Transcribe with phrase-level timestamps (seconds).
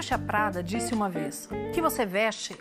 [0.00, 2.58] Miúcha Prada disse uma vez: o que você veste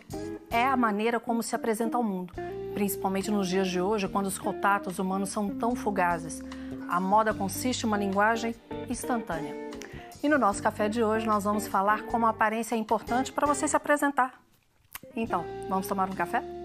[0.51, 2.33] é a maneira como se apresenta ao mundo,
[2.73, 6.43] principalmente nos dias de hoje, quando os contatos humanos são tão fugazes.
[6.89, 8.53] A moda consiste em uma linguagem
[8.89, 9.55] instantânea.
[10.21, 13.47] E no nosso café de hoje nós vamos falar como a aparência é importante para
[13.47, 14.33] você se apresentar.
[15.15, 16.58] Então, vamos tomar um café?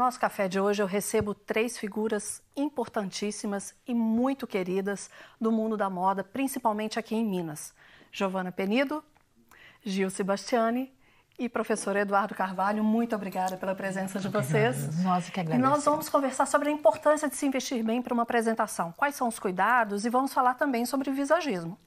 [0.00, 5.90] Nosso café de hoje eu recebo três figuras importantíssimas e muito queridas do mundo da
[5.90, 7.74] moda, principalmente aqui em Minas.
[8.10, 9.04] Giovana Penido,
[9.84, 10.90] Gil Sebastiani
[11.38, 15.02] e professor Eduardo Carvalho, muito obrigada pela presença de vocês.
[15.04, 15.68] Nós que agradecemos.
[15.68, 19.14] E nós vamos conversar sobre a importância de se investir bem para uma apresentação, quais
[19.14, 21.78] são os cuidados e vamos falar também sobre visagismo.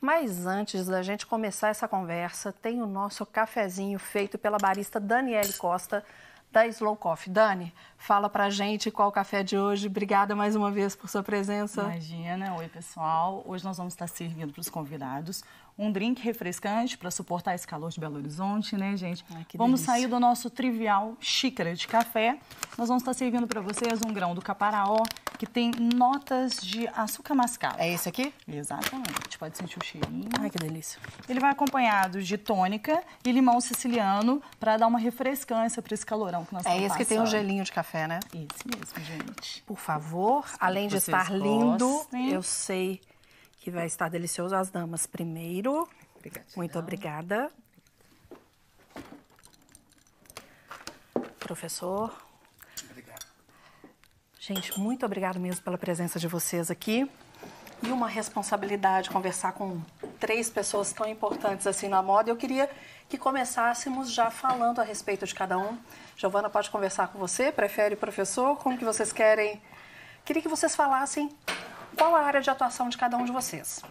[0.00, 5.52] Mas antes da gente começar essa conversa, tem o nosso cafezinho feito pela barista Daniele
[5.54, 6.04] Costa,
[6.50, 7.32] da Slow Coffee.
[7.32, 9.86] Dani, fala pra gente qual o café de hoje.
[9.86, 11.82] Obrigada mais uma vez por sua presença.
[11.82, 12.56] Imagina.
[12.56, 13.42] Oi, pessoal.
[13.46, 15.42] Hoje nós vamos estar servindo para os convidados
[15.78, 19.24] um drink refrescante para suportar esse calor de Belo Horizonte, né, gente?
[19.30, 19.94] Ai, vamos delícia.
[19.94, 22.36] sair do nosso trivial xícara de café.
[22.76, 24.98] Nós vamos estar servindo para vocês um grão do caparaó
[25.38, 27.76] que tem notas de açúcar mascavo.
[27.78, 28.34] É esse aqui?
[28.48, 29.38] Exatamente.
[29.38, 30.28] Pode sentir o cheirinho.
[30.40, 30.98] Ai, que delícia.
[31.28, 36.44] Ele vai acompanhado de tônica e limão siciliano para dar uma refrescância para esse calorão
[36.44, 37.38] que nós É estamos esse que tem um passando.
[37.38, 38.18] gelinho de café, né?
[38.34, 39.62] Esse mesmo, gente.
[39.62, 42.30] Por favor, além de estar lindo, gostem.
[42.30, 43.00] eu sei
[43.58, 44.54] que vai estar delicioso.
[44.54, 45.88] As damas primeiro.
[46.16, 46.46] Obrigada.
[46.56, 47.50] Muito obrigada.
[51.38, 52.14] Professor.
[52.90, 53.26] Obrigado.
[54.38, 57.10] Gente, muito obrigado mesmo pela presença de vocês aqui.
[57.82, 59.80] E uma responsabilidade conversar com
[60.18, 62.28] três pessoas tão importantes assim na moda.
[62.28, 62.68] Eu queria
[63.08, 65.78] que começássemos já falando a respeito de cada um.
[66.16, 67.52] Giovana, pode conversar com você?
[67.52, 68.56] Prefere professor?
[68.56, 69.62] Como que vocês querem?
[70.24, 71.30] Queria que vocês falassem
[71.98, 73.82] qual a área de atuação de cada um de vocês.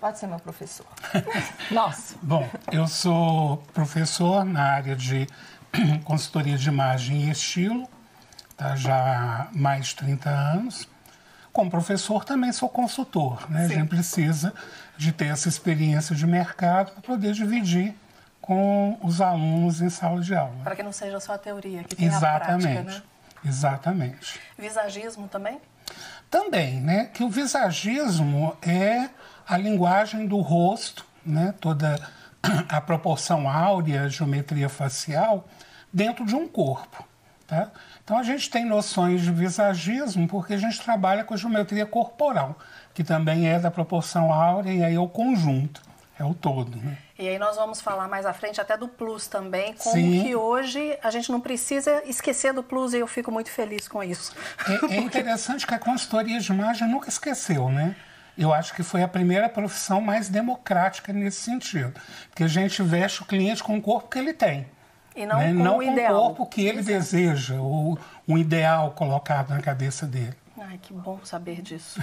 [0.00, 0.86] Pode ser meu professor.
[1.70, 2.14] Nossa.
[2.22, 5.26] Bom, eu sou professor na área de
[6.04, 7.88] consultoria de imagem e estilo,
[8.56, 10.88] tá, já há mais de 30 anos.
[11.52, 13.50] Como professor, também sou consultor.
[13.50, 13.64] Né?
[13.64, 14.52] A gente precisa
[14.96, 17.94] de ter essa experiência de mercado para poder dividir
[18.40, 20.54] com os alunos em sala de aula.
[20.62, 22.62] Para que não seja só a teoria, que tem a Exatamente.
[22.62, 23.02] prática, né?
[23.44, 24.40] Exatamente.
[24.58, 25.60] Visagismo também?
[26.34, 29.08] Também, né, que o visagismo é
[29.46, 31.96] a linguagem do rosto, né, toda
[32.68, 35.46] a proporção áurea, a geometria facial
[35.92, 37.04] dentro de um corpo,
[37.46, 37.70] tá?
[38.02, 42.58] Então a gente tem noções de visagismo porque a gente trabalha com a geometria corporal,
[42.92, 45.80] que também é da proporção áurea e aí é o conjunto,
[46.18, 46.96] é o todo, né?
[47.18, 50.22] E aí nós vamos falar mais à frente até do plus também, como Sim.
[50.22, 54.02] que hoje a gente não precisa esquecer do plus e eu fico muito feliz com
[54.02, 54.32] isso.
[54.90, 57.96] É, é interessante que a consultoria de imagem nunca esqueceu, né?
[58.36, 62.00] Eu acho que foi a primeira profissão mais democrática nesse sentido.
[62.28, 64.66] Porque a gente veste o cliente com o corpo que ele tem.
[65.14, 65.46] E não né?
[65.48, 66.12] com não o ideal.
[66.12, 67.96] com o corpo que ele deseja, ou
[68.26, 70.34] um ideal colocado na cabeça dele.
[70.74, 72.00] Ai, que bom saber disso.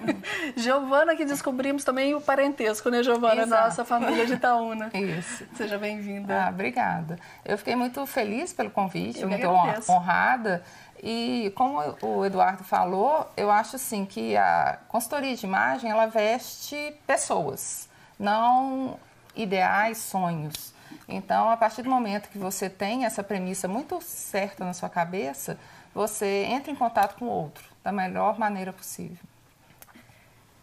[0.56, 3.42] Giovana, que descobrimos também o parentesco, né, Giovana?
[3.42, 3.64] Exato.
[3.64, 4.90] Nossa família de Itaúna.
[4.94, 5.44] Isso.
[5.54, 6.46] Seja bem-vinda.
[6.46, 7.18] Ah, obrigada.
[7.44, 9.46] Eu fiquei muito feliz pelo convite, Eu muito
[9.90, 10.64] honrada.
[11.02, 16.96] E como o Eduardo falou, eu acho assim que a consultoria de imagem ela veste
[17.06, 18.98] pessoas, não
[19.36, 20.72] ideais, sonhos.
[21.06, 25.58] Então, a partir do momento que você tem essa premissa muito certa na sua cabeça,
[25.94, 29.18] você entra em contato com o outro da melhor maneira possível.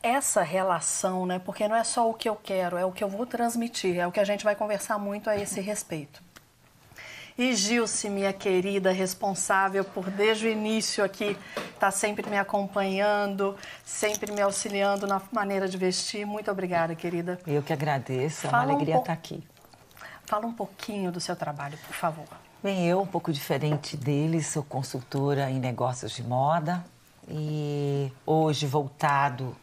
[0.04, 1.38] essa relação, né?
[1.38, 4.08] Porque não é só o que eu quero, é o que eu vou transmitir, é
[4.08, 6.24] o que a gente vai conversar muito a esse respeito.
[7.38, 11.38] E Gilce, minha querida, responsável por desde o início aqui,
[11.80, 13.56] tá sempre me acompanhando,
[13.86, 16.26] sempre me auxiliando na maneira de vestir.
[16.26, 17.40] Muito obrigada, querida.
[17.46, 19.44] Eu que agradeço, é uma Fala um alegria pouco- estar aqui.
[20.26, 22.26] Fala um pouquinho do seu trabalho, por favor.
[22.64, 26.84] Bem, eu, um pouco diferente deles, sou consultora em negócios de moda
[27.28, 29.56] e hoje voltado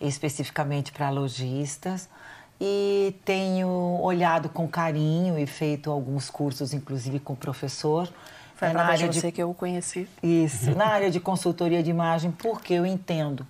[0.00, 2.08] especificamente para lojistas
[2.60, 3.68] e tenho
[4.00, 8.08] olhado com carinho e feito alguns cursos, inclusive com o professor.
[8.54, 10.08] Foi é, na área de você que eu o conheci.
[10.22, 13.46] Isso, na área de consultoria de imagem, porque eu entendo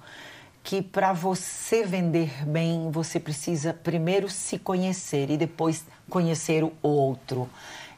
[0.63, 7.49] que para você vender bem, você precisa primeiro se conhecer e depois conhecer o outro.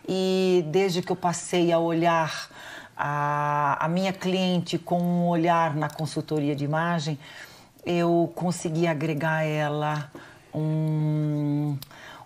[0.08, 2.50] E desde que eu passei a olhar
[2.96, 7.18] a, a minha cliente com um olhar na consultoria de imagem,
[7.84, 10.10] eu consegui agregar a ela
[10.54, 11.76] um,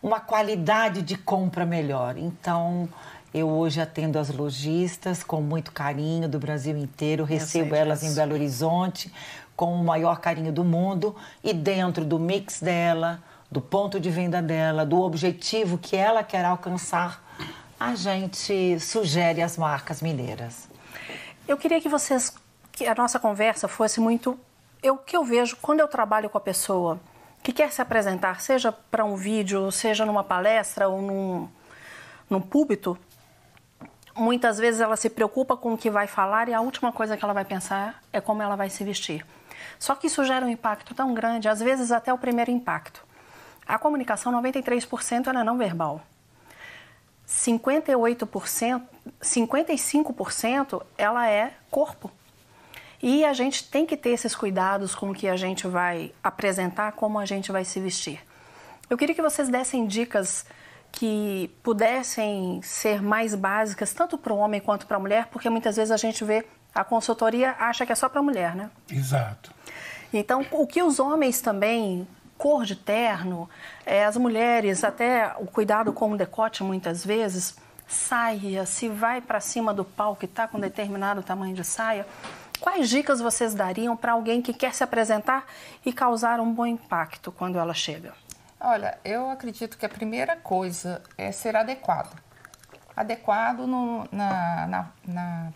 [0.03, 2.17] uma qualidade de compra melhor.
[2.17, 2.89] Então,
[3.33, 8.35] Eu hoje atendo as lojistas com muito carinho do Brasil inteiro, recebo elas em Belo
[8.35, 9.13] Horizonte
[9.55, 11.15] com o maior carinho do mundo
[11.45, 16.45] e dentro do mix dela, do ponto de venda dela, do objetivo que ela quer
[16.45, 17.23] alcançar,
[17.81, 20.69] a gente sugere as marcas mineiras.
[21.49, 22.37] Eu queria que vocês,
[22.71, 24.39] que a nossa conversa fosse muito.
[24.85, 27.01] O que eu vejo quando eu trabalho com a pessoa
[27.43, 31.49] que quer se apresentar, seja para um vídeo, seja numa palestra ou num,
[32.29, 32.99] num púlpito,
[34.15, 37.25] muitas vezes ela se preocupa com o que vai falar e a última coisa que
[37.25, 39.25] ela vai pensar é como ela vai se vestir.
[39.79, 43.03] Só que isso gera um impacto tão grande, às vezes até o primeiro impacto.
[43.67, 46.03] A comunicação, 93% ela é não verbal.
[47.31, 48.83] 58%,
[49.23, 52.11] 55% ela é corpo.
[53.03, 56.93] E a gente tem que ter esses cuidados com o que a gente vai apresentar,
[56.93, 58.21] como a gente vai se vestir.
[58.91, 60.45] Eu queria que vocês dessem dicas
[60.93, 65.77] que pudessem ser mais básicas, tanto para o homem quanto para a mulher, porque muitas
[65.77, 66.45] vezes a gente vê
[66.75, 68.71] a consultoria acha que é só para a mulher, né?
[68.91, 69.55] Exato.
[70.13, 72.07] Então, o que os homens também,
[72.41, 73.51] cor de terno,
[73.85, 77.55] é, as mulheres, até o cuidado com o decote muitas vezes,
[77.87, 82.07] saia, se vai para cima do pau que está com determinado tamanho de saia,
[82.59, 85.45] quais dicas vocês dariam para alguém que quer se apresentar
[85.85, 88.15] e causar um bom impacto quando ela chega?
[88.59, 92.19] Olha, eu acredito que a primeira coisa é ser adequado.
[92.97, 95.53] Adequado no, na, na, na,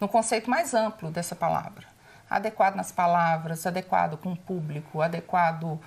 [0.00, 1.84] no conceito mais amplo dessa palavra.
[2.30, 5.80] Adequado nas palavras, adequado com o público, adequado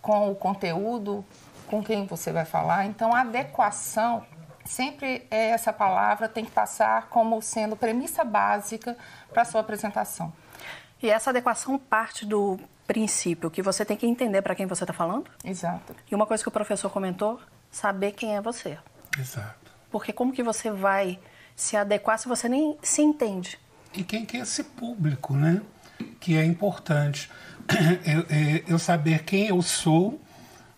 [0.00, 1.24] com o conteúdo,
[1.66, 2.86] com quem você vai falar.
[2.86, 4.24] Então, adequação
[4.64, 8.96] sempre é essa palavra tem que passar como sendo premissa básica
[9.32, 10.32] para a sua apresentação.
[11.02, 14.92] E essa adequação parte do princípio que você tem que entender para quem você está
[14.92, 15.26] falando.
[15.44, 15.94] Exato.
[16.10, 17.40] E uma coisa que o professor comentou,
[17.70, 18.78] saber quem é você.
[19.18, 19.72] Exato.
[19.90, 21.18] Porque como que você vai
[21.54, 23.58] se adequar se você nem se entende?
[23.94, 25.62] E quem que é esse público, né?
[26.20, 27.30] Que é importante.
[28.04, 28.24] Eu,
[28.68, 30.22] eu saber quem eu sou,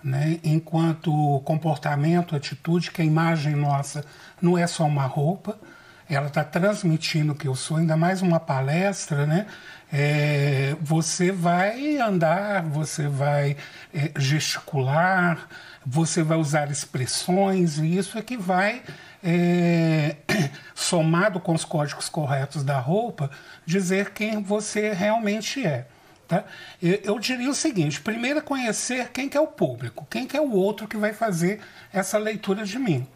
[0.03, 0.41] né?
[0.43, 4.03] enquanto comportamento, atitude, que a imagem nossa
[4.41, 5.59] não é só uma roupa,
[6.09, 9.47] ela está transmitindo o que eu sou, ainda mais uma palestra, né?
[9.93, 13.56] É, você vai andar, você vai
[13.93, 15.49] é, gesticular,
[15.90, 18.82] você vai usar expressões, e isso é que vai,
[19.25, 20.17] é,
[20.75, 23.31] somado com os códigos corretos da roupa,
[23.64, 25.87] dizer quem você realmente é.
[26.26, 26.44] Tá?
[26.82, 30.37] Eu, eu diria o seguinte: primeiro é conhecer quem que é o público, quem que
[30.37, 31.61] é o outro que vai fazer
[31.91, 33.08] essa leitura de mim.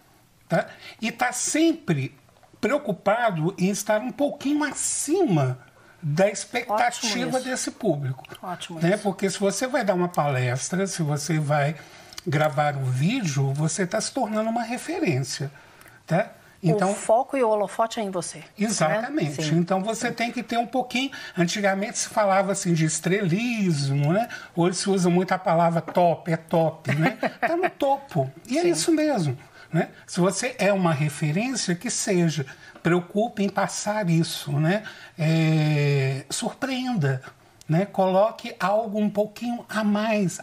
[0.49, 0.67] Tá?
[1.01, 2.17] E estar tá sempre
[2.59, 5.59] preocupado em estar um pouquinho acima
[6.03, 8.25] da expectativa desse público.
[8.43, 8.81] Ótimo.
[8.81, 8.95] Né?
[8.95, 9.03] Isso.
[9.03, 11.77] Porque se você vai dar uma palestra, se você vai
[12.27, 15.51] gravar um vídeo, você está se tornando uma referência.
[16.07, 16.31] Tá?
[16.63, 18.39] Então, o foco e o holofote é em você.
[18.39, 18.45] Né?
[18.57, 19.51] Exatamente.
[19.51, 19.59] Né?
[19.59, 21.11] Então você tem que ter um pouquinho.
[21.37, 24.29] Antigamente se falava assim de estrelismo, né?
[24.55, 27.19] Hoje se usa muito a palavra top, é top, né?
[27.21, 28.31] Está no topo.
[28.47, 28.69] E é Sim.
[28.69, 29.37] é isso mesmo.
[29.73, 29.89] Né?
[30.07, 32.47] Se você é uma referência, que seja.
[32.81, 34.53] Preocupe em passar isso.
[34.53, 34.85] Né?
[35.19, 37.23] É, surpreenda.
[37.73, 37.87] Né?
[37.87, 40.39] Coloque algo um pouquinho a mais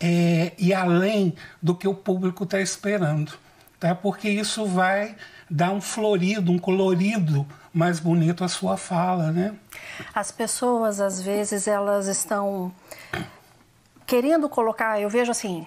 [0.00, 1.32] é, e além
[1.62, 3.32] do que o público está esperando.
[3.78, 3.94] Tá?
[3.94, 5.14] Porque isso vai
[5.48, 9.30] dar um florido, um colorido mais bonito à sua fala.
[9.30, 9.54] Né?
[10.12, 12.72] As pessoas, às vezes, elas estão
[14.04, 15.64] querendo colocar, eu vejo assim,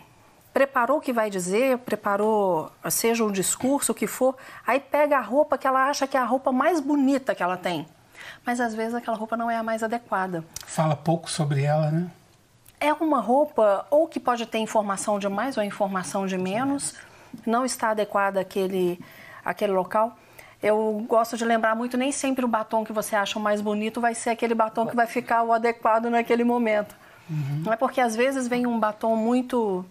[0.53, 5.21] preparou o que vai dizer, preparou, seja um discurso, o que for, aí pega a
[5.21, 7.87] roupa que ela acha que é a roupa mais bonita que ela tem.
[8.45, 10.43] Mas às vezes aquela roupa não é a mais adequada.
[10.65, 12.07] Fala pouco sobre ela, né?
[12.79, 16.93] É uma roupa ou que pode ter informação de mais ou informação de menos,
[17.45, 18.99] não está adequada àquele,
[19.43, 20.15] àquele local.
[20.61, 23.99] Eu gosto de lembrar muito, nem sempre o batom que você acha o mais bonito
[24.01, 26.95] vai ser aquele batom que vai ficar o adequado naquele momento.
[27.29, 27.63] Uhum.
[27.65, 29.85] Não é porque às vezes vem um batom muito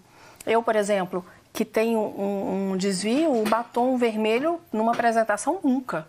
[0.47, 6.07] eu, por exemplo, que tenho um, um desvio, o batom vermelho numa apresentação nunca.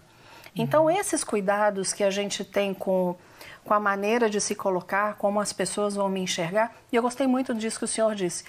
[0.58, 3.16] Então, esses cuidados que a gente tem com,
[3.64, 7.28] com a maneira de se colocar, como as pessoas vão me enxergar, e eu gostei
[7.28, 8.44] muito disso que o senhor disse.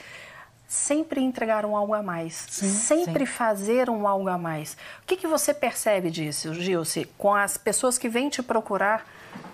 [0.66, 3.32] Sempre entregar um algo a mais, sim, sempre sim.
[3.32, 4.76] fazer um algo a mais.
[5.02, 9.06] O que, que você percebe disso, Gilce, com as pessoas que vêm te procurar,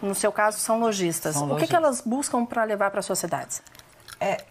[0.03, 1.37] no seu caso são lojistas?
[1.37, 3.63] O que, que elas buscam para levar para as suas cidades?
[4.21, 4.45] É,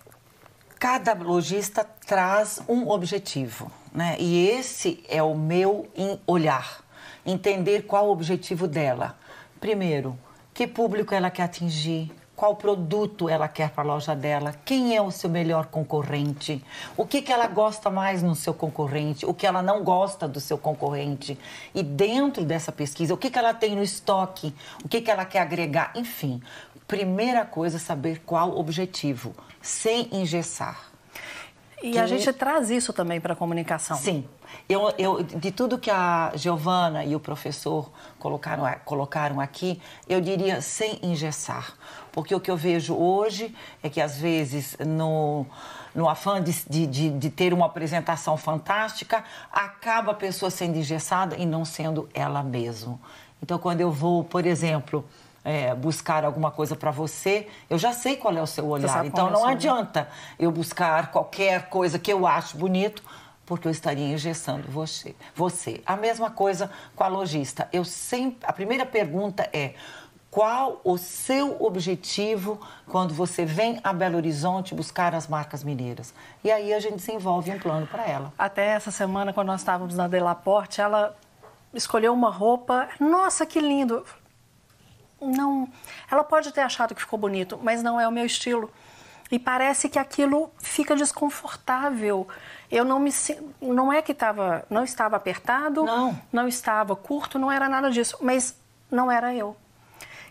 [0.84, 4.18] cada lojista traz um objetivo, né?
[4.20, 5.88] E esse é o meu
[6.28, 6.83] olhar,
[7.26, 9.18] entender qual o objetivo dela.
[9.60, 10.18] Primeiro,
[10.54, 15.02] que público ela quer atingir, qual produto ela quer para a loja dela, quem é
[15.02, 16.64] o seu melhor concorrente,
[16.98, 20.40] o que, que ela gosta mais no seu concorrente, o que ela não gosta do
[20.40, 21.38] seu concorrente.
[21.74, 24.54] E dentro dessa pesquisa, o que, que ela tem no estoque,
[24.84, 26.42] o que, que ela quer agregar, enfim.
[26.88, 30.93] Primeira coisa, saber qual o objetivo, sem engessar.
[31.84, 32.00] E que...
[32.00, 33.98] a gente traz isso também para a comunicação.
[33.98, 34.26] Sim.
[34.70, 40.62] Eu, eu, de tudo que a Giovana e o professor colocaram, colocaram aqui, eu diria
[40.62, 41.74] sem engessar.
[42.14, 45.46] Porque o que eu vejo hoje é que, às vezes, no,
[45.94, 46.54] no afã de,
[46.88, 52.42] de, de ter uma apresentação fantástica, acaba a pessoa sendo engessada e não sendo ela
[52.42, 52.98] mesma.
[53.42, 55.04] Então, quando eu vou, por exemplo,
[55.44, 59.06] é, buscar alguma coisa para você, eu já sei qual é o seu olhar.
[59.06, 59.54] Então não né?
[59.54, 60.08] adianta
[60.40, 63.04] eu buscar qualquer coisa que eu acho bonito,
[63.46, 65.16] porque eu estaria engessando você.
[65.36, 65.82] Você.
[65.86, 67.68] A mesma coisa com a lojista.
[67.74, 69.74] Eu sempre, a primeira pergunta é
[70.32, 76.14] qual o seu objetivo quando você vem a Belo Horizonte buscar as marcas mineiras.
[76.44, 78.34] E aí a gente desenvolve um plano para ela.
[78.36, 81.16] Até essa semana, quando nós estávamos na Delaporte, ela
[81.74, 82.90] escolheu uma roupa.
[83.00, 84.04] Nossa, que lindo!
[85.28, 85.68] Não.
[86.10, 88.72] Ela pode ter achado que ficou bonito, mas não é o meu estilo.
[89.32, 92.28] E parece que aquilo fica desconfortável.
[92.70, 93.12] Eu não me
[93.62, 96.20] não é que estava não estava apertado, não.
[96.32, 98.56] não estava curto, não era nada disso, mas
[98.92, 99.56] não era eu.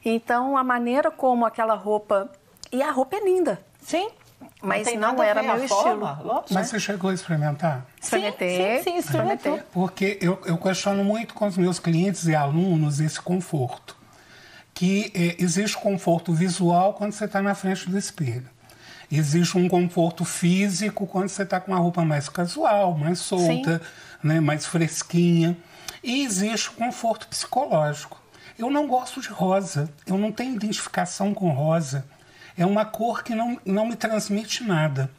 [0.04, 2.30] Então a maneira como aquela roupa
[2.70, 3.60] e a roupa é linda.
[3.80, 4.08] Sim.
[4.62, 6.44] Mas não, não era meu estilo.
[6.50, 7.84] Mas você chegou a experimentar?
[8.00, 8.56] Experimentei.
[8.56, 9.62] Sim, sim, sim experimentei.
[9.72, 14.01] Porque eu, eu questiono muito com os meus clientes e alunos esse conforto
[14.74, 18.48] que é, existe conforto visual quando você está na frente do espelho.
[19.10, 23.82] Existe um conforto físico quando você está com uma roupa mais casual, mais solta,
[24.22, 25.56] né, mais fresquinha.
[26.02, 28.20] E existe o conforto psicológico.
[28.58, 32.06] Eu não gosto de rosa, eu não tenho identificação com rosa.
[32.56, 35.10] É uma cor que não, não me transmite nada.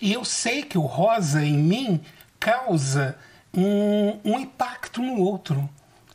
[0.00, 2.00] E eu sei que o rosa em mim
[2.38, 3.16] causa
[3.54, 5.68] um, um impacto no outro.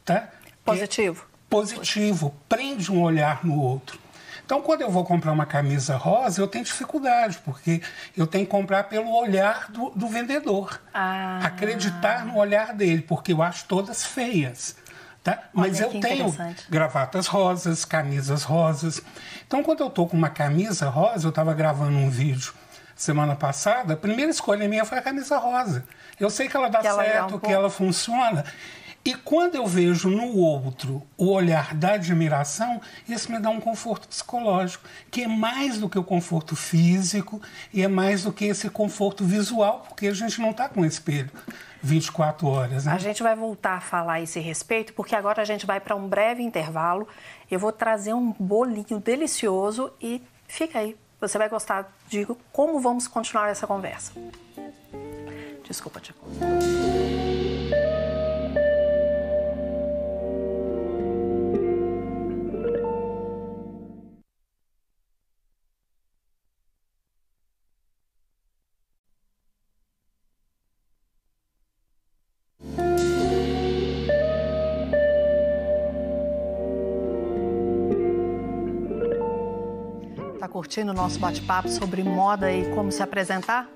[0.03, 0.29] Tá?
[0.63, 1.25] Positivo?
[1.31, 3.97] É, positivo, prende um olhar no outro.
[4.45, 7.81] Então, quando eu vou comprar uma camisa rosa, eu tenho dificuldade, porque
[8.15, 10.81] eu tenho que comprar pelo olhar do, do vendedor.
[10.93, 11.39] Ah.
[11.45, 14.75] Acreditar no olhar dele, porque eu acho todas feias.
[15.24, 15.43] Tá?
[15.53, 16.35] Mas eu tenho
[16.69, 19.01] gravatas rosas, camisas rosas.
[19.47, 22.53] Então, quando eu estou com uma camisa rosa, eu estava gravando um vídeo
[22.95, 25.83] semana passada, a primeira escolha minha foi a camisa rosa.
[26.19, 28.45] Eu sei que ela dá que certo, ela um que ela funciona.
[29.05, 34.07] E quando eu vejo no outro o olhar da admiração, isso me dá um conforto
[34.07, 37.39] psicológico, que é mais do que o conforto físico
[37.71, 40.85] e é mais do que esse conforto visual, porque a gente não está com um
[40.85, 41.29] espelho
[41.83, 42.85] 24 horas.
[42.85, 42.93] Né?
[42.93, 45.95] A gente vai voltar a falar a esse respeito, porque agora a gente vai para
[45.95, 47.07] um breve intervalo.
[47.50, 50.97] Eu vou trazer um bolinho delicioso e fica aí.
[51.21, 54.13] Você vai gostar de como vamos continuar essa conversa.
[55.63, 57.25] Desculpa, Tiago.
[80.75, 83.70] Curtindo o nosso bate-papo sobre moda e como se apresentar?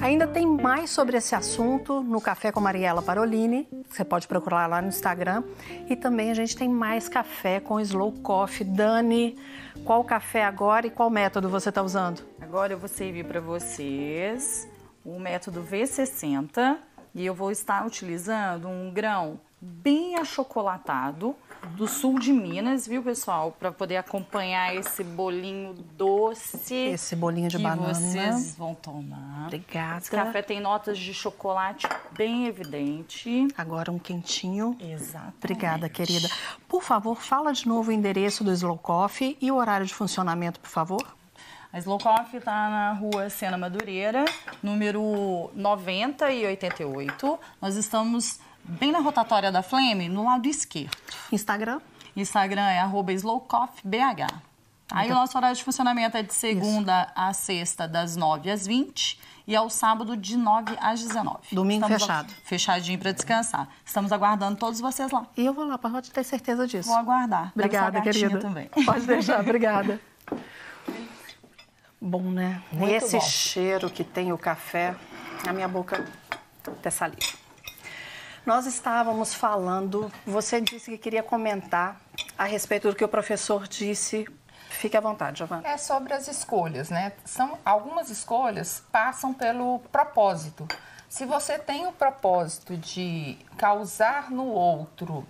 [0.00, 4.80] Ainda tem mais sobre esse assunto no Café com Mariela Parolini, você pode procurar lá
[4.80, 5.42] no Instagram.
[5.90, 8.66] E também a gente tem mais café com Slow Coffee.
[8.66, 9.36] Dani,
[9.84, 12.22] qual café agora e qual método você está usando?
[12.40, 14.66] Agora eu vou servir para vocês
[15.04, 16.78] o método V60
[17.14, 21.36] e eu vou estar utilizando um grão bem achocolatado
[21.76, 23.52] do sul de Minas, viu, pessoal?
[23.58, 26.74] Para poder acompanhar esse bolinho doce.
[26.74, 27.94] Esse bolinho de que banana.
[27.94, 29.46] vocês vão tomar.
[29.46, 29.98] Obrigada.
[29.98, 31.86] Esse café tem notas de chocolate
[32.16, 33.48] bem evidente.
[33.56, 34.76] Agora um quentinho.
[34.80, 35.34] Exato.
[35.38, 36.28] Obrigada, querida.
[36.68, 40.60] Por favor, fala de novo o endereço do Slow Coffee e o horário de funcionamento,
[40.60, 41.18] por favor.
[41.70, 44.24] A Slow Coffee está na rua Sena Madureira,
[44.62, 47.38] número 90 e 88.
[47.60, 50.96] Nós estamos bem na rotatória da Flame, no lado esquerdo.
[51.32, 51.80] Instagram?
[52.14, 54.26] Instagram é arroba slowcoffbh.
[54.90, 57.12] Aí então, o nosso horário de funcionamento é de segunda isso.
[57.14, 61.38] a sexta, das 9 às 20 e ao sábado, de 9 às 19.
[61.52, 62.32] Domingo Estamos fechado.
[62.44, 63.68] Fechadinho para descansar.
[63.84, 65.26] Estamos aguardando todos vocês lá.
[65.36, 66.88] E eu vou lá, para ter certeza disso.
[66.88, 67.52] Vou aguardar.
[67.54, 68.38] Obrigada, querida.
[68.38, 68.70] Também.
[68.84, 70.00] Pode deixar, obrigada.
[72.00, 72.62] Bom, né?
[72.70, 73.24] Muito Esse bom.
[73.24, 74.94] cheiro que tem o café,
[75.44, 76.04] a minha boca
[76.64, 77.37] até saliva.
[78.46, 82.00] Nós estávamos falando, você disse que queria comentar
[82.36, 84.26] a respeito do que o professor disse
[84.70, 85.66] Fique à vontade, Giovana.
[85.66, 87.12] É sobre as escolhas, né?
[87.24, 90.68] São, algumas escolhas passam pelo propósito.
[91.08, 95.26] Se você tem o propósito de causar no outro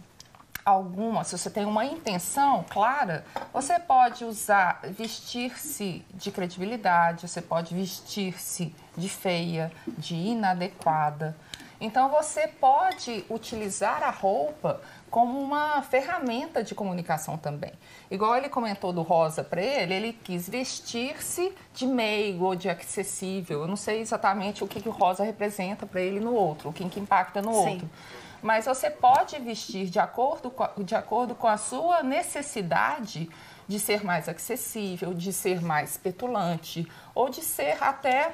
[0.64, 3.24] alguma, se você tem uma intenção clara,
[3.54, 11.34] você pode usar, vestir-se de credibilidade, você pode vestir-se de feia, de inadequada.
[11.80, 14.80] Então você pode utilizar a roupa
[15.10, 17.72] como uma ferramenta de comunicação também.
[18.10, 23.60] Igual ele comentou do rosa para ele, ele quis vestir-se de meigo ou de acessível.
[23.60, 26.72] Eu não sei exatamente o que, que o rosa representa para ele no outro, o
[26.72, 27.70] que, que impacta no Sim.
[27.70, 27.90] outro.
[28.42, 33.28] Mas você pode vestir de acordo, com a, de acordo com a sua necessidade
[33.66, 38.32] de ser mais acessível, de ser mais petulante ou de ser até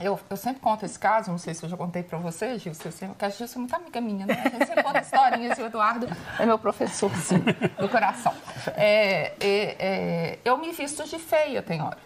[0.00, 2.74] eu, eu sempre conto esse caso, não sei se eu já contei para você, Gil,
[2.74, 4.42] você sempre, porque a Gil é muito amiga minha, né?
[4.44, 7.38] A gente sempre conta historinhas o Eduardo é meu professor, sim,
[7.78, 8.34] do coração.
[8.76, 11.98] É, é, é, eu me visto de feia, tem hora.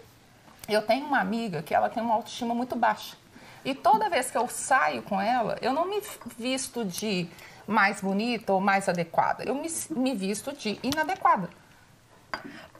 [0.67, 3.17] Eu tenho uma amiga que ela tem uma autoestima muito baixa.
[3.65, 6.01] E toda vez que eu saio com ela, eu não me
[6.37, 7.27] visto de
[7.67, 9.43] mais bonita ou mais adequada.
[9.43, 11.49] Eu me, me visto de inadequada.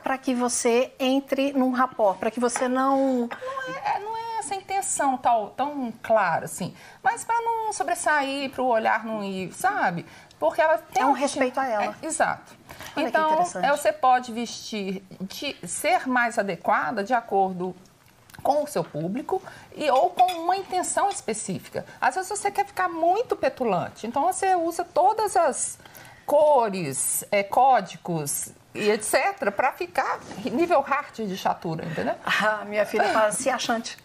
[0.03, 3.27] Para que você entre num rapó, para que você não.
[3.27, 6.73] Não é, não é essa intenção tal, tão clara, assim.
[7.03, 10.05] Mas para não sobressair, para o olhar não ir, sabe?
[10.39, 11.95] Porque ela tem é um respeito a ela.
[12.01, 12.57] É, exato.
[12.95, 17.75] Olha então, você pode vestir, de ser mais adequada de acordo
[18.41, 19.41] com o seu público
[19.75, 21.85] e ou com uma intenção específica.
[21.99, 25.77] Às vezes você quer ficar muito petulante, então você usa todas as
[26.29, 32.13] cores, é, códigos e etc para ficar nível hard de chatura, entendeu?
[32.23, 33.97] Ah, minha filha fala se achante.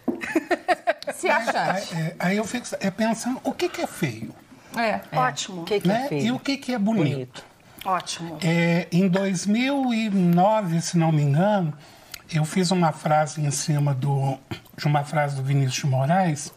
[1.13, 1.95] se achante.
[1.95, 4.33] É, aí eu fico é, pensando, o que, que é feio?
[4.75, 5.01] É.
[5.11, 5.19] é.
[5.19, 5.61] Ótimo.
[5.61, 6.05] O que, que é né?
[6.05, 6.25] é feio?
[6.25, 7.11] E o que, que é bonito?
[7.11, 7.45] bonito.
[7.85, 8.39] Ótimo.
[8.43, 11.77] É, em 2009, se não me engano,
[12.33, 14.35] eu fiz uma frase em cima do,
[14.75, 16.51] de uma frase do Vinícius de Moraes,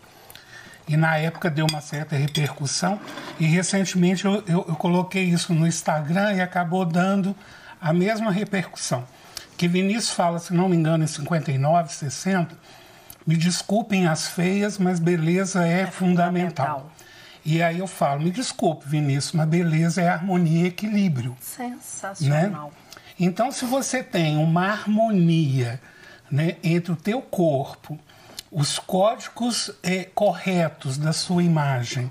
[0.89, 2.99] e na época deu uma certa repercussão,
[3.39, 7.37] e recentemente eu, eu, eu coloquei isso no Instagram e acabou dando
[7.81, 9.05] a mesma repercussão.
[9.57, 12.57] Que Vinícius fala, se não me engano, em 59, 60,
[13.27, 16.67] me desculpem as feias, mas beleza é, é fundamental.
[16.67, 16.93] fundamental.
[17.45, 21.37] E aí eu falo, me desculpe, Vinícius, mas beleza é harmonia e equilíbrio.
[21.41, 22.67] Sensacional.
[22.67, 22.95] Né?
[23.19, 25.81] Então, se você tem uma harmonia
[26.31, 27.99] né, entre o teu corpo,
[28.51, 32.11] os códigos é, corretos da sua imagem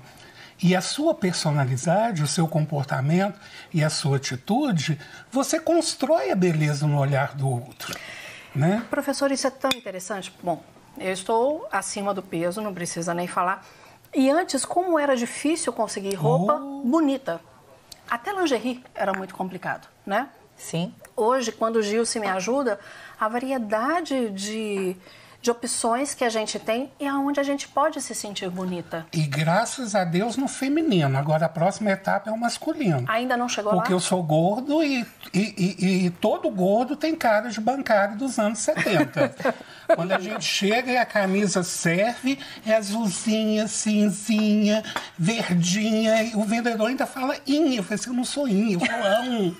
[0.62, 3.38] e a sua personalidade, o seu comportamento
[3.72, 4.98] e a sua atitude,
[5.30, 7.96] você constrói a beleza no olhar do outro.
[8.54, 8.84] Né?
[8.90, 10.32] Professor, isso é tão interessante.
[10.42, 10.62] Bom,
[10.98, 13.64] eu estou acima do peso, não precisa nem falar.
[14.14, 16.82] E antes, como era difícil conseguir roupa oh.
[16.84, 17.40] bonita.
[18.10, 20.28] Até lingerie era muito complicado, né?
[20.56, 20.92] Sim.
[21.14, 22.80] Hoje, quando o Gil se me ajuda,
[23.20, 24.96] a variedade de,
[25.40, 29.06] de opções que a gente tem e aonde a gente pode se sentir bonita.
[29.12, 31.16] E graças a Deus no feminino.
[31.16, 33.04] Agora a próxima etapa é o masculino.
[33.08, 33.82] Ainda não chegou Porque lá?
[33.82, 38.38] Porque eu sou gordo e, e, e, e, todo gordo tem cara de bancário dos
[38.38, 39.34] anos 70.
[39.94, 44.82] Quando a gente chega e a camisa serve, é azulzinha, cinzinha,
[45.18, 46.22] verdinha.
[46.24, 47.78] E o vendedor ainda fala inha.
[47.78, 49.56] Eu falei assim, eu não sou inha, eu falo ão.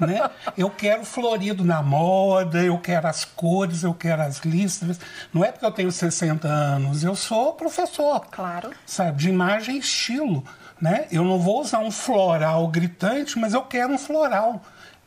[0.00, 0.30] Né?
[0.56, 4.98] Eu quero florido na moda, eu quero as cores, eu quero as listras.
[5.32, 8.20] Não é porque eu tenho 60 anos, eu sou professor.
[8.30, 8.70] Claro.
[8.86, 10.44] Sabe, de imagem e estilo.
[10.80, 11.06] Né?
[11.12, 14.62] Eu não vou usar um floral gritante, mas eu quero um floral.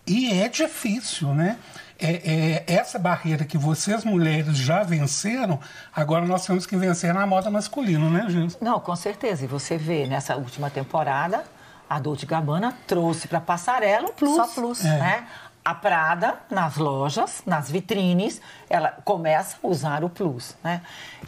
[0.06, 1.58] E é difícil, né?
[2.00, 5.60] É, é, essa barreira que vocês mulheres já venceram,
[5.96, 8.48] agora nós temos que vencer na moda masculina, né, Gil?
[8.60, 9.46] Não, com certeza.
[9.46, 11.44] E você vê nessa última temporada,
[11.90, 14.36] a Dolce Gabbana trouxe para passarela um plus.
[14.36, 14.84] Só plus.
[14.84, 14.98] É.
[14.98, 15.28] Né?
[15.64, 20.58] A Prada, nas lojas, nas vitrines, ela começa a usar o plus.
[20.62, 20.82] Né?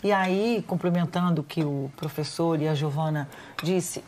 [0.03, 3.29] E aí, complementando o que o professor e a Giovana
[3.63, 4.03] disse,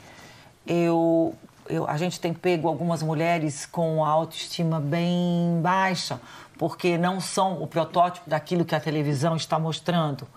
[0.65, 1.33] eu,
[1.69, 6.19] eu, a gente tem pego algumas mulheres com a autoestima bem baixa,
[6.57, 10.27] porque não são o protótipo daquilo que a televisão está mostrando.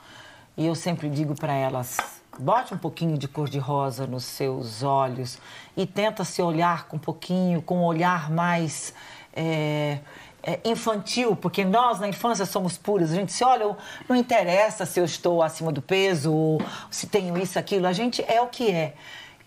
[0.56, 5.38] E eu sempre digo para elas: bote um pouquinho de cor-de-rosa nos seus olhos
[5.76, 8.92] e tenta se olhar com um pouquinho, com um olhar mais
[9.33, 10.00] é,
[10.42, 13.12] é, infantil, porque nós na infância somos puros.
[13.12, 13.76] A gente se olha,
[14.09, 17.87] não interessa se eu estou acima do peso, ou se tenho isso, aquilo.
[17.87, 18.94] A gente é o que é.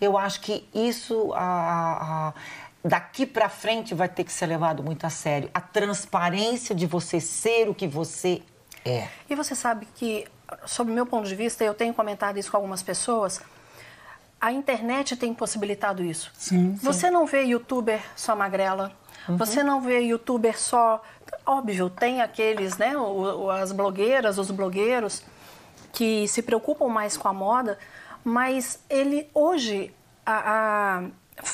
[0.00, 2.34] Eu acho que isso, a, a
[2.84, 5.50] daqui para frente vai ter que ser levado muito a sério.
[5.54, 8.42] A transparência de você ser o que você
[8.84, 9.08] é.
[9.30, 10.26] E você sabe que,
[10.66, 13.40] sob o meu ponto de vista, eu tenho comentado isso com algumas pessoas,
[14.38, 16.30] a internet tem possibilitado isso.
[16.34, 17.12] Sim, você sim.
[17.12, 18.92] não vê youtuber só magrela,
[19.26, 19.38] uhum.
[19.38, 21.02] você não vê youtuber só
[21.46, 25.22] óbvio, tem aqueles, né, o- o- as blogueiras, os blogueiros
[25.92, 27.78] que se preocupam mais com a moda,
[28.22, 29.94] mas ele hoje
[30.26, 31.00] a-
[31.38, 31.52] a-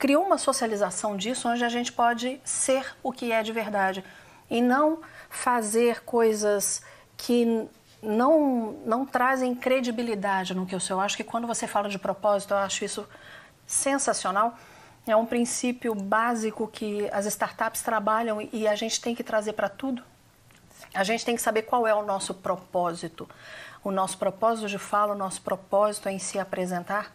[0.00, 4.02] criou uma socialização disso onde a gente pode ser o que é de verdade
[4.48, 6.82] e não fazer coisas
[7.18, 7.68] que
[8.02, 10.96] não, não trazem credibilidade no que eu sou.
[10.96, 13.06] Eu acho que quando você fala de propósito, eu acho isso
[13.66, 14.56] sensacional.
[15.06, 19.68] É um princípio básico que as startups trabalham e a gente tem que trazer para
[19.68, 20.02] tudo.
[20.94, 23.28] A gente tem que saber qual é o nosso propósito.
[23.84, 27.12] O nosso propósito de fala, o nosso propósito em se apresentar.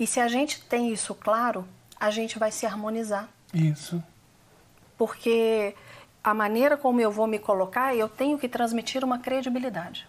[0.00, 3.28] E se a gente tem isso claro, a gente vai se harmonizar.
[3.54, 4.02] Isso.
[4.98, 5.74] Porque
[6.22, 10.06] a maneira como eu vou me colocar, eu tenho que transmitir uma credibilidade,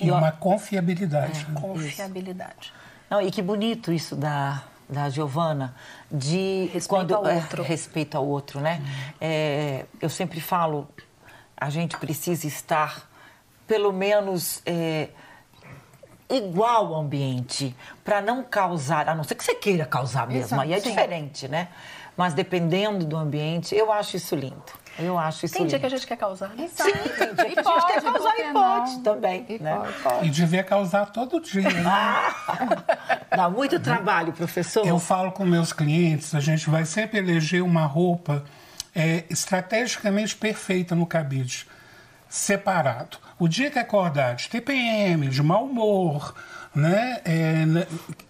[0.00, 1.46] E uma confiabilidade.
[1.48, 1.60] né?
[1.60, 2.72] confiabilidade.
[3.08, 5.74] Não, e que bonito isso da, da Giovana,
[6.10, 7.62] de Respeito ao é, outro.
[7.62, 8.82] respeito ao outro, né?
[9.20, 10.88] É, eu sempre falo,
[11.56, 13.08] a gente precisa estar
[13.66, 15.08] pelo menos é,
[16.36, 20.62] igual ao ambiente, para não causar, a não ser que você queira causar mesmo, Exato,
[20.62, 20.90] aí é sim.
[20.90, 21.68] diferente, né?
[22.16, 24.62] Mas dependendo do ambiente, eu acho isso lindo.
[24.96, 25.80] Eu acho isso Tem dia lindo.
[25.80, 26.68] que a gente quer causar, né?
[26.72, 29.02] Sim, tem dia que a gente quer causar e pode não?
[29.02, 29.82] também, E né?
[30.02, 30.26] pode.
[30.26, 31.62] E devia causar todo dia.
[31.68, 31.82] Né?
[33.36, 34.86] Dá muito trabalho, professor.
[34.86, 38.44] Eu falo com meus clientes, a gente vai sempre eleger uma roupa
[38.94, 41.66] é, estrategicamente perfeita no cabide,
[42.28, 43.18] separado.
[43.38, 46.34] O dia que acordar de TPM, de mau humor,
[46.74, 47.86] né, é, né,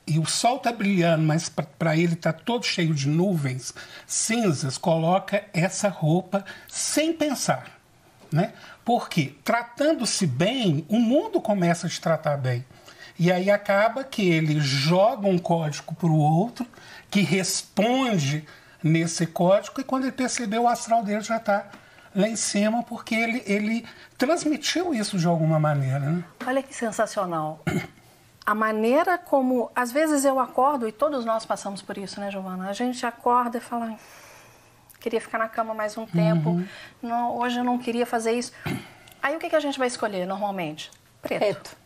[0.06, 3.74] e o sol tá brilhando, mas para ele tá todo cheio de nuvens
[4.06, 7.78] cinzas, coloca essa roupa sem pensar.
[8.32, 8.52] Né?
[8.84, 12.64] Porque tratando-se bem, o mundo começa a te tratar bem.
[13.18, 16.66] E aí acaba que ele joga um código para o outro,
[17.10, 18.44] que responde
[18.82, 21.70] nesse código, e quando ele percebeu, o astral dele já está
[22.14, 25.98] lá em cima, porque ele, ele transmitiu isso de alguma maneira.
[25.98, 26.24] Né?
[26.46, 27.62] Olha que sensacional.
[28.46, 32.68] A maneira como, às vezes eu acordo, e todos nós passamos por isso, né, Giovana?
[32.68, 33.96] A gente acorda e fala, "Ai,
[35.00, 36.62] queria ficar na cama mais um tempo,
[37.02, 38.52] não, hoje eu não queria fazer isso.
[39.22, 40.90] Aí o que, que a gente vai escolher normalmente?
[41.22, 41.40] Preto.
[41.40, 41.83] Preto.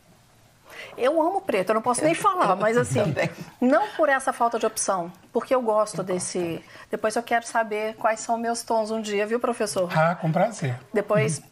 [0.96, 3.30] Eu amo preto, eu não posso nem falar, mas assim, Também.
[3.60, 6.62] não por essa falta de opção, porque eu gosto desse.
[6.90, 9.90] Depois eu quero saber quais são meus tons um dia, viu, professor?
[9.96, 10.78] Ah, com prazer.
[10.92, 11.42] Depois,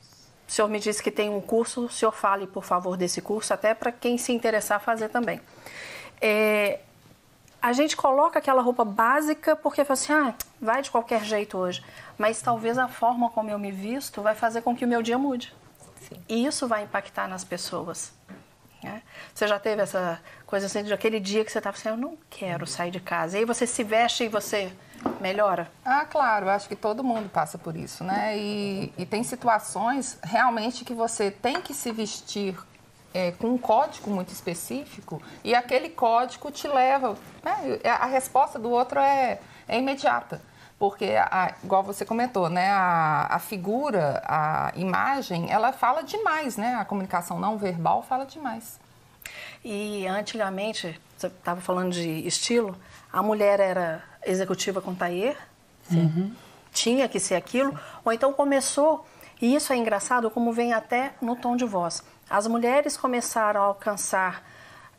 [0.49, 3.53] o senhor me disse que tem um curso, o senhor fale, por favor, desse curso,
[3.53, 5.41] até para quem se interessar fazer também.
[6.21, 6.81] É,
[7.61, 11.85] a gente coloca aquela roupa básica porque fala assim, ah, vai de qualquer jeito hoje.
[12.17, 15.19] Mas talvez a forma como eu me visto vai fazer com que o meu dia
[15.19, 15.53] mude.
[16.29, 18.13] E isso vai impactar nas pessoas.
[18.83, 19.03] Né?
[19.35, 22.17] Você já teve essa coisa assim, de aquele dia que você estava assim, eu não
[22.31, 23.37] quero sair de casa.
[23.37, 24.73] E aí você se veste e você
[25.21, 25.71] melhora.
[25.85, 28.37] Ah, claro, acho que todo mundo passa por isso, né?
[28.37, 32.57] E, e tem situações realmente que você tem que se vestir
[33.15, 37.17] é, com um código muito específico e aquele código te leva.
[37.43, 37.79] né?
[37.85, 40.41] A resposta do outro é, é imediata.
[40.79, 42.71] Porque, a- igual você comentou, né?
[42.71, 46.75] A, a figura, a imagem, ela fala demais, né?
[46.75, 48.79] A comunicação não verbal fala demais.
[49.65, 52.77] E antigamente, você estava falando de estilo,
[53.13, 55.37] a mulher era executiva com tailleur,
[56.73, 59.07] tinha que ser aquilo, ou então começou,
[59.41, 62.03] e isso é engraçado como vem até no tom de voz.
[62.29, 64.43] As mulheres começaram a alcançar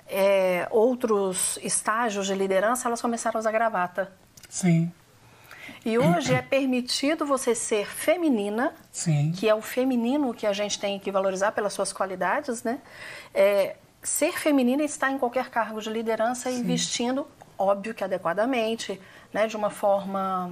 [0.08, 4.12] é, outros estágios de liderança, elas começaram a usar gravata.
[4.50, 4.92] Sim,
[5.86, 9.32] E hoje é permitido você ser feminina, sim.
[9.32, 12.80] que é o feminino que a gente tem que valorizar pelas suas qualidades, né?
[13.34, 19.00] É, ser feminina está em qualquer cargo de liderança e vestindo, óbvio que adequadamente,
[19.34, 19.48] né?
[19.48, 20.52] De uma forma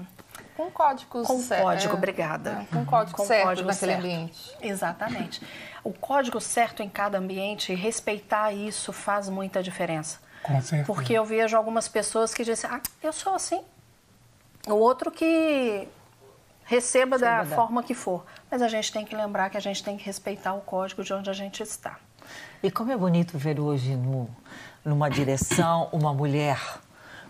[0.55, 2.65] Com códigos com cer- código, é, obrigada.
[2.71, 4.05] é, com código Com certo código naquele certo.
[4.05, 4.57] ambiente.
[4.61, 5.41] Exatamente.
[5.83, 10.19] O código certo em cada ambiente, respeitar isso faz muita diferença.
[10.41, 10.85] Com certeza.
[10.85, 13.61] Porque eu vejo algumas pessoas que dizem, ah, eu sou assim.
[14.67, 15.87] O outro que
[16.63, 18.25] receba da Receba da- forma que for.
[18.49, 21.13] Mas a gente tem que lembrar que a gente tem que respeitar o código de
[21.13, 21.97] onde a gente está.
[22.63, 24.27] E como é bonito ver hoje no,
[24.83, 26.59] numa direção uma mulher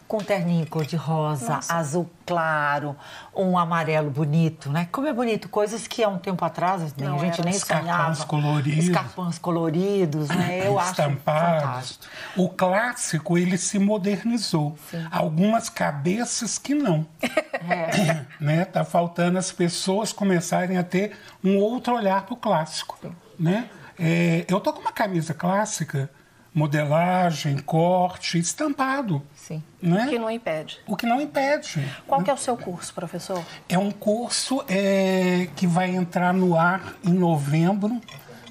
[0.07, 2.95] com terninho cor-de-rosa, azul claro,
[3.35, 4.87] um amarelo bonito, né?
[4.91, 8.17] Como é bonito, coisas que há um tempo atrás nem, Não a gente nem Escarpões
[8.17, 8.25] sonhava.
[8.25, 8.85] coloridos.
[8.85, 10.67] Escarpões coloridos, né?
[10.67, 11.99] Eu acho estampados.
[12.35, 14.77] O clássico ele se modernizou.
[15.11, 17.05] Algumas cabeças que não.
[17.21, 18.25] É.
[18.39, 18.65] né?
[18.65, 22.97] Tá faltando as pessoas começarem a ter um outro olhar para o clássico,
[23.39, 23.69] né?
[23.97, 26.09] É, eu tô com uma camisa clássica,
[26.55, 29.21] modelagem, corte, estampado.
[29.35, 29.61] Sim.
[29.81, 30.05] Né?
[30.05, 30.79] O que não impede.
[30.87, 31.85] O que não impede.
[32.07, 33.43] Qual que é o seu curso, professor?
[33.67, 37.99] É um curso é, que vai entrar no ar em novembro.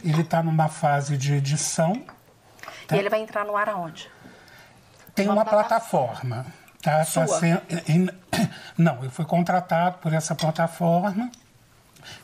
[0.05, 1.95] Ele está numa fase de edição.
[2.87, 2.95] Tá.
[2.95, 4.07] E ele vai entrar no ar aonde?
[5.15, 6.45] Tem uma, plataforma.
[6.83, 7.27] Tá, tá Sua?
[7.41, 8.11] sendo- em-
[8.77, 11.31] não, eu fui contratado por essa plataforma.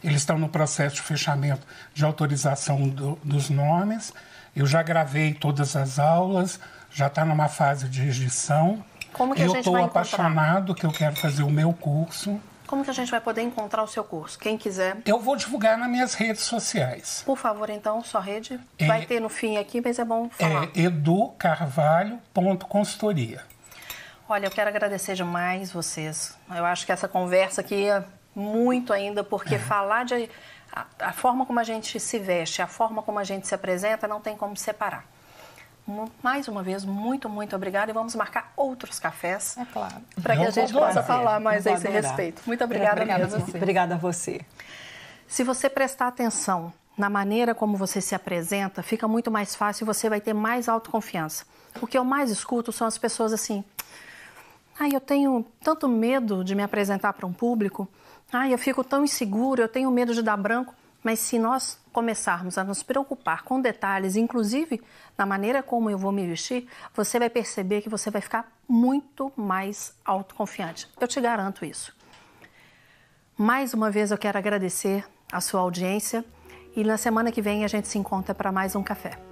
[0.04, 4.12] Eles estão no processo de fechamento de autorização do- dos nomes.
[4.54, 6.58] Eu já gravei todas as aulas,
[6.90, 8.84] já está numa fase de edição.
[9.12, 10.00] Como que a eu gente estou vai encontrar?
[10.02, 12.40] apaixonado que eu quero fazer o meu curso.
[12.66, 14.38] Como que a gente vai poder encontrar o seu curso?
[14.38, 17.22] Quem quiser, Eu vou divulgar nas minhas redes sociais.
[17.26, 18.60] por favor, então, sua rede.
[18.78, 20.68] É- Vai ter no fim aqui, mas é bom falar.
[20.76, 23.40] É educarvalho.consultoria.
[24.28, 26.36] Olha, eu quero agradecer demais vocês.
[26.54, 28.04] Eu acho que essa conversa aqui é
[28.36, 29.24] muito ainda, É.
[29.24, 30.30] porque falar de.
[30.72, 34.06] A, a forma como a gente se veste, a forma como a gente se apresenta,
[34.06, 35.04] não tem como separar.
[36.22, 39.96] Mais uma vez, muito, muito obrigada e vamos marcar outros cafés É claro.
[40.22, 42.42] para que a gente possa falar mais a esse respeito.
[42.46, 43.40] Muito obrigada, Obrigada a mesmo.
[43.46, 43.56] você.
[43.56, 44.40] Obrigada a você.
[45.26, 49.86] Se você prestar atenção na maneira como você se apresenta, fica muito mais fácil e
[49.86, 51.44] você vai ter mais autoconfiança.
[51.80, 53.64] O que eu mais escuto são as pessoas assim:
[54.78, 57.88] ai, eu tenho tanto medo de me apresentar para um público,
[58.32, 60.74] ai, eu fico tão inseguro, eu tenho medo de dar branco.
[61.02, 64.82] Mas se nós começarmos a nos preocupar com detalhes, inclusive
[65.16, 69.32] na maneira como eu vou me vestir, você vai perceber que você vai ficar muito
[69.34, 70.88] mais autoconfiante.
[71.00, 71.94] Eu te garanto isso.
[73.36, 76.24] Mais uma vez eu quero agradecer a sua audiência
[76.76, 79.29] e na semana que vem a gente se encontra para mais um café.